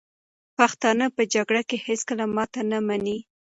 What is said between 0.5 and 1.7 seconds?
پښتانه په جګړه